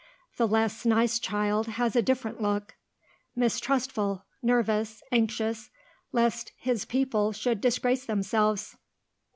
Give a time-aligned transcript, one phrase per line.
[0.37, 2.73] The less nice child has a different look,
[3.35, 5.69] mistrustful, nervous, anxious,
[6.11, 8.75] lest his people should disgrace themselves....